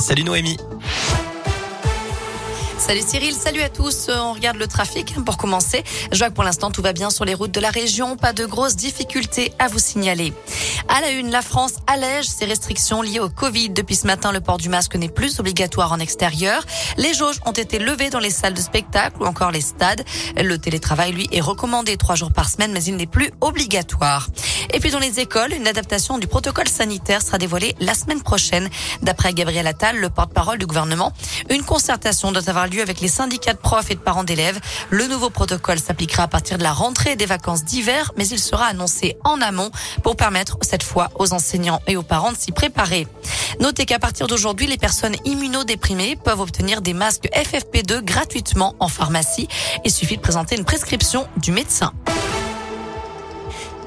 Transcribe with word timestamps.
Salut 0.00 0.24
Noémie. 0.24 0.56
Salut 2.76 3.02
Cyril, 3.06 3.34
salut 3.34 3.60
à 3.60 3.68
tous. 3.68 4.08
Euh, 4.08 4.16
on 4.18 4.32
regarde 4.32 4.56
le 4.56 4.66
trafic 4.66 5.14
pour 5.24 5.36
commencer. 5.36 5.84
Que 6.10 6.28
pour 6.30 6.42
l'instant 6.42 6.72
tout 6.72 6.82
va 6.82 6.92
bien 6.92 7.10
sur 7.10 7.24
les 7.24 7.34
routes 7.34 7.52
de 7.52 7.60
la 7.60 7.70
région. 7.70 8.16
Pas 8.16 8.32
de 8.32 8.46
grosses 8.46 8.74
difficultés 8.74 9.52
à 9.60 9.68
vous 9.68 9.78
signaler. 9.78 10.32
À 10.88 11.00
la 11.02 11.10
une, 11.10 11.30
la 11.30 11.42
France 11.42 11.74
allège 11.86 12.24
ses 12.24 12.46
restrictions 12.46 13.00
liées 13.00 13.20
au 13.20 13.28
Covid. 13.28 13.70
Depuis 13.70 13.94
ce 13.94 14.08
matin, 14.08 14.32
le 14.32 14.40
port 14.40 14.56
du 14.56 14.68
masque 14.68 14.96
n'est 14.96 15.08
plus 15.08 15.38
obligatoire 15.38 15.92
en 15.92 16.00
extérieur. 16.00 16.64
Les 16.96 17.14
jauges 17.14 17.38
ont 17.46 17.52
été 17.52 17.78
levées 17.78 18.10
dans 18.10 18.18
les 18.18 18.30
salles 18.30 18.54
de 18.54 18.60
spectacle 18.60 19.22
ou 19.22 19.24
encore 19.26 19.52
les 19.52 19.60
stades. 19.60 20.04
Le 20.36 20.58
télétravail, 20.58 21.12
lui, 21.12 21.28
est 21.30 21.40
recommandé 21.40 21.96
trois 21.96 22.16
jours 22.16 22.32
par 22.32 22.48
semaine, 22.48 22.72
mais 22.72 22.82
il 22.82 22.96
n'est 22.96 23.06
plus 23.06 23.30
obligatoire. 23.40 24.26
Et 24.72 24.80
puis 24.80 24.90
dans 24.90 24.98
les 24.98 25.20
écoles, 25.20 25.52
une 25.52 25.66
adaptation 25.66 26.18
du 26.18 26.26
protocole 26.26 26.68
sanitaire 26.68 27.22
sera 27.22 27.38
dévoilée 27.38 27.74
la 27.80 27.94
semaine 27.94 28.22
prochaine. 28.22 28.68
D'après 29.02 29.32
Gabriel 29.32 29.66
Attal, 29.66 29.96
le 29.96 30.10
porte-parole 30.10 30.58
du 30.58 30.66
gouvernement, 30.66 31.12
une 31.48 31.62
concertation 31.62 32.30
doit 32.32 32.48
avoir 32.48 32.68
lieu 32.68 32.80
avec 32.80 33.00
les 33.00 33.08
syndicats 33.08 33.52
de 33.52 33.58
profs 33.58 33.90
et 33.90 33.94
de 33.94 34.00
parents 34.00 34.24
d'élèves. 34.24 34.60
Le 34.90 35.06
nouveau 35.06 35.30
protocole 35.30 35.78
s'appliquera 35.78 36.24
à 36.24 36.28
partir 36.28 36.58
de 36.58 36.62
la 36.62 36.72
rentrée 36.72 37.16
des 37.16 37.26
vacances 37.26 37.64
d'hiver, 37.64 38.12
mais 38.16 38.26
il 38.28 38.38
sera 38.38 38.66
annoncé 38.66 39.16
en 39.24 39.40
amont 39.40 39.70
pour 40.02 40.16
permettre 40.16 40.58
cette 40.62 40.82
fois 40.82 41.10
aux 41.16 41.32
enseignants 41.32 41.80
et 41.86 41.96
aux 41.96 42.02
parents 42.02 42.32
de 42.32 42.36
s'y 42.36 42.52
préparer. 42.52 43.06
Notez 43.58 43.86
qu'à 43.86 43.98
partir 43.98 44.26
d'aujourd'hui, 44.26 44.66
les 44.66 44.78
personnes 44.78 45.16
immunodéprimées 45.24 46.16
peuvent 46.16 46.40
obtenir 46.40 46.80
des 46.80 46.94
masques 46.94 47.28
FFP2 47.34 48.02
gratuitement 48.02 48.76
en 48.78 48.88
pharmacie. 48.88 49.48
Il 49.84 49.90
suffit 49.90 50.16
de 50.16 50.22
présenter 50.22 50.56
une 50.56 50.64
prescription 50.64 51.26
du 51.36 51.50
médecin. 51.50 51.92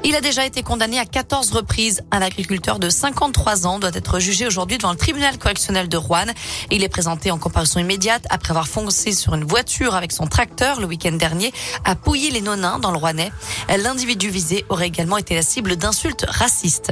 Il 0.05 0.15
a 0.15 0.21
déjà 0.21 0.45
été 0.45 0.63
condamné 0.63 0.99
à 0.99 1.05
14 1.05 1.51
reprises. 1.51 2.01
Un 2.11 2.21
agriculteur 2.21 2.77
de 2.77 2.89
53 2.89 3.65
ans 3.65 3.79
doit 3.79 3.91
être 3.93 4.19
jugé 4.19 4.45
aujourd'hui 4.45 4.77
devant 4.77 4.91
le 4.91 4.97
tribunal 4.97 5.37
correctionnel 5.37 5.87
de 5.87 5.95
Rouen. 5.95 6.25
Il 6.71 6.83
est 6.83 6.89
présenté 6.89 7.31
en 7.31 7.37
comparaison 7.37 7.79
immédiate 7.79 8.25
après 8.29 8.51
avoir 8.51 8.67
foncé 8.67 9.13
sur 9.13 9.33
une 9.33 9.45
voiture 9.45 9.95
avec 9.95 10.11
son 10.11 10.27
tracteur 10.27 10.81
le 10.81 10.87
week-end 10.87 11.13
dernier 11.13 11.53
à 11.85 11.95
Pouilly-les-Nonins 11.95 12.79
dans 12.79 12.91
le 12.91 12.97
Rouennais. 12.97 13.31
L'individu 13.69 14.29
visé 14.29 14.65
aurait 14.67 14.87
également 14.87 15.17
été 15.17 15.35
la 15.35 15.41
cible 15.41 15.77
d'insultes 15.77 16.25
racistes. 16.27 16.91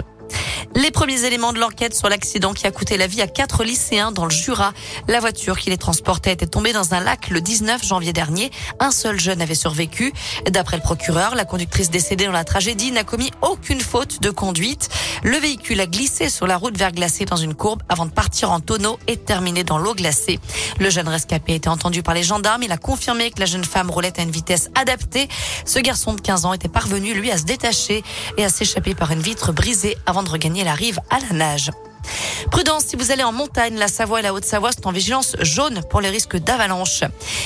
Les 0.76 0.90
premiers 0.90 1.26
éléments 1.26 1.52
de 1.52 1.60
l'enquête 1.60 1.94
sur 1.94 2.08
l'accident 2.08 2.54
qui 2.54 2.66
a 2.66 2.72
coûté 2.72 2.96
la 2.96 3.06
vie 3.06 3.22
à 3.22 3.28
quatre 3.28 3.66
lycéens 3.66 4.14
dans 4.14 4.24
le 4.24 4.32
Jura. 4.32 4.72
La 5.10 5.20
voiture 5.20 5.60
qui 5.60 5.70
les 5.70 5.78
transportait 5.78 6.32
était 6.32 6.48
tombée 6.48 6.72
dans 6.72 6.94
un 6.94 7.02
lac 7.02 7.30
le 7.30 7.42
19 7.42 7.86
janvier 7.86 8.14
dernier. 8.14 8.52
Un 8.80 8.92
seul 8.92 9.20
jeune 9.20 9.42
avait 9.42 9.54
survécu. 9.54 10.14
D'après 10.50 10.78
le 10.78 10.82
procureur, 10.82 11.36
la 11.36 11.44
conductrice 11.44 11.90
décédée 11.90 12.26
dans 12.26 12.32
la 12.32 12.46
tragédie 12.46 12.94
n'a 12.94 13.04
commis 13.04 13.32
aucune 13.42 13.82
faute 13.82 14.22
de 14.22 14.30
conduite. 14.30 14.88
Le 15.24 15.38
véhicule 15.38 15.82
a 15.82 15.88
glissé 15.88 16.30
sur 16.30 16.48
la 16.48 16.56
route 16.56 16.78
verglacée 16.78 17.26
dans 17.26 17.36
une 17.36 17.54
courbe 17.54 17.84
avant 17.90 18.06
de 18.06 18.12
partir 18.12 18.52
en 18.52 18.62
tonneau 18.62 18.98
et 19.08 19.18
terminer 19.18 19.66
dans 19.66 19.78
l'eau 19.78 19.94
glacée. 19.94 20.40
Le 20.80 20.90
jeune 20.90 21.10
rescapé 21.10 21.52
a 21.52 21.56
été 21.56 21.68
entendu 21.68 22.02
par 22.02 22.14
les 22.14 22.24
gendarmes. 22.24 22.64
Il 22.64 22.72
a 22.72 22.78
confirmé 22.78 23.30
que 23.32 23.42
la 23.42 23.46
jeune 23.46 23.66
femme 23.66 23.92
roulait 23.92 24.18
à 24.18 24.24
une 24.24 24.32
vitesse 24.32 24.70
adaptée. 24.76 25.28
Ce 25.66 25.80
garçon 25.80 26.14
de 26.14 26.22
15 26.22 26.46
ans 26.46 26.54
était 26.54 26.70
parvenu, 26.70 27.14
lui, 27.14 27.30
à 27.30 27.38
se 27.38 27.44
détacher 27.44 28.04
et 28.38 28.46
à 28.46 28.50
s'échapper 28.50 28.96
par 28.96 29.12
une 29.12 29.22
vitre 29.22 29.52
brisée 29.52 29.98
avant 30.06 30.24
de 30.24 30.30
regagner 30.30 30.61
elle 30.62 30.68
arrive 30.68 31.00
à 31.10 31.20
la 31.20 31.34
nage. 31.34 31.72
Prudence 32.50 32.86
si 32.86 32.96
vous 32.96 33.12
allez 33.12 33.24
en 33.24 33.32
montagne, 33.32 33.78
la 33.78 33.88
Savoie 33.88 34.20
et 34.20 34.24
la 34.24 34.34
Haute-Savoie 34.34 34.72
sont 34.72 34.88
en 34.88 34.92
vigilance 34.92 35.36
jaune 35.40 35.82
pour 35.90 36.02
les 36.02 36.10
risques 36.10 36.38
d'avalanche. 36.38 37.04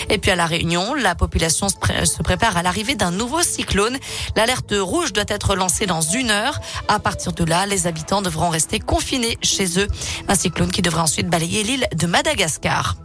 Et 0.09 0.17
puis 0.17 0.31
à 0.31 0.35
la 0.35 0.45
Réunion, 0.45 0.93
la 0.93 1.15
population 1.15 1.67
se, 1.69 2.21
prépare 2.23 2.57
à 2.57 2.63
l'arrivée 2.63 2.95
d'un 2.95 3.11
nouveau 3.11 3.41
cyclone. 3.41 3.97
L'alerte 4.35 4.73
rouge 4.77 5.13
doit 5.13 5.25
être 5.27 5.55
lancée 5.55 5.85
dans 5.85 6.01
une 6.01 6.31
heure. 6.31 6.59
À 6.87 6.99
partir 6.99 7.33
de 7.33 7.43
là, 7.43 7.65
les 7.65 7.87
habitants 7.87 8.21
devront 8.21 8.49
rester 8.49 8.79
confinés 8.79 9.37
chez 9.41 9.79
eux. 9.79 9.87
Un 10.27 10.35
cyclone 10.35 10.71
qui 10.71 10.81
devrait 10.81 11.01
ensuite 11.01 11.29
balayer 11.29 11.63
l'île 11.63 11.87
de 11.93 12.07
Madagascar. 12.07 12.95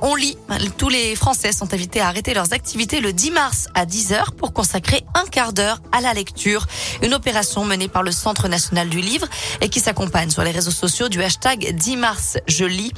On 0.00 0.14
lit. 0.14 0.38
Tous 0.78 0.88
les 0.88 1.14
Français 1.14 1.52
sont 1.52 1.74
invités 1.74 2.00
à 2.00 2.08
arrêter 2.08 2.32
leurs 2.32 2.52
activités 2.52 3.00
le 3.00 3.12
10 3.12 3.30
mars 3.32 3.66
à 3.74 3.84
10h 3.84 4.32
pour 4.36 4.52
consacrer 4.52 5.04
un 5.14 5.24
quart 5.26 5.52
d'heure 5.52 5.80
à 5.92 6.00
la 6.00 6.14
lecture. 6.14 6.66
Une 7.02 7.12
opération 7.12 7.64
menée 7.64 7.88
par 7.88 8.02
le 8.02 8.10
Centre 8.10 8.48
national 8.48 8.88
du 8.88 9.00
livre 9.00 9.26
et 9.60 9.68
qui 9.68 9.80
s'accompagne 9.80 10.30
sur 10.30 10.42
les 10.42 10.52
réseaux 10.52 10.70
sociaux 10.70 11.08
du 11.08 11.22
hashtag 11.22 11.74
10 11.74 11.96
mars 11.96 12.38
je 12.46 12.64
lis. 12.64 12.92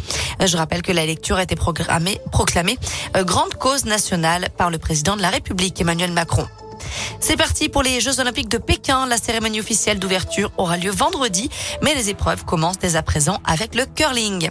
Je 0.44 0.56
rappelle 0.56 0.82
que 0.82 0.92
la 0.92 1.06
lecture 1.06 1.36
a 1.36 1.42
été 1.42 1.56
proclamée 1.56 2.78
euh, 3.16 3.24
grande 3.24 3.54
cause 3.54 3.84
nationale 3.84 4.48
par 4.56 4.70
le 4.70 4.78
président 4.78 5.16
de 5.16 5.22
la 5.22 5.30
République 5.30 5.80
Emmanuel 5.80 6.12
Macron. 6.12 6.46
C'est 7.20 7.36
parti 7.36 7.68
pour 7.68 7.82
les 7.82 8.00
Jeux 8.00 8.20
Olympiques 8.20 8.48
de 8.48 8.58
Pékin. 8.58 9.06
La 9.06 9.16
cérémonie 9.16 9.60
officielle 9.60 9.98
d'ouverture 9.98 10.50
aura 10.56 10.76
lieu 10.76 10.90
vendredi, 10.90 11.50
mais 11.82 11.94
les 11.94 12.10
épreuves 12.10 12.44
commencent 12.44 12.78
dès 12.78 12.96
à 12.96 13.02
présent 13.02 13.40
avec 13.44 13.74
le 13.74 13.86
curling. 13.86 14.50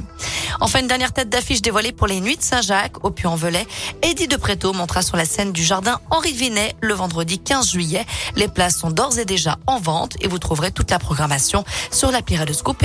Enfin, 0.62 0.80
une 0.80 0.88
dernière 0.88 1.14
tête 1.14 1.30
d'affiche 1.30 1.62
dévoilée 1.62 1.92
pour 1.92 2.08
les 2.08 2.20
Nuits 2.20 2.38
de 2.38 2.42
Saint-Jacques 2.42 3.04
au 3.04 3.12
Puy-en-Velay. 3.12 3.66
Eddie 4.02 4.28
de 4.28 4.36
Préto 4.36 4.74
montera 4.74 5.02
sur 5.02 5.16
la 5.16 5.26
scène 5.26 5.52
du 5.52 5.64
jardin 5.64 6.00
Henri 6.10 6.34
Vinet 6.34 6.76
le 6.82 6.94
vendredi 6.94 7.40
15 7.40 7.72
juillet. 7.72 8.06
Les 8.36 8.48
places 8.48 8.78
sont 8.78 8.92
d'ores 8.92 9.20
et 9.20 9.26
déjà 9.26 9.58
en 9.68 9.80
vente 9.80 10.16
et 10.22 10.28
vous 10.28 10.40
trouverez 10.40 10.72
toute 10.72 10.92
la 10.92 11.00
programmation 11.00 11.64
sur 11.92 12.12
la 12.12 12.22
Piradescoop, 12.22 12.78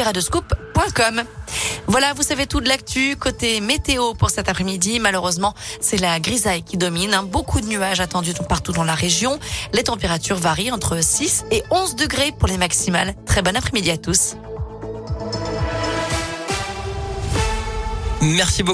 Voilà, 1.87 2.13
vous 2.15 2.23
savez 2.23 2.47
tout 2.47 2.61
de 2.61 2.69
l'actu. 2.69 3.17
Côté 3.17 3.61
météo 3.61 4.15
pour 4.15 4.31
cet 4.31 4.49
après-midi, 4.49 4.99
malheureusement, 4.99 5.55
c'est 5.81 6.01
la 6.01 6.19
grisaille 6.19 6.63
qui 6.63 6.77
domine. 6.77 7.15
Hein. 7.15 7.23
Beaucoup 7.23 7.61
de 7.61 7.67
nuages 7.67 8.01
attendus 8.01 8.35
partout 8.49 8.73
dans 8.73 8.85
la 8.85 8.95
région. 8.95 9.39
Les 9.73 9.85
températures 9.85 10.37
varient 10.37 10.73
entre 10.73 11.03
6 11.03 11.45
et 11.51 11.63
11 11.71 11.97
degrés 11.97 12.33
pour 12.39 12.49
les 12.49 12.59
maximales. 12.59 13.15
Très 13.27 13.43
bon 13.43 13.57
après-midi 13.57 13.91
à 13.91 13.99
tous. 13.99 14.37
Merci 18.23 18.63
beaucoup. 18.63 18.73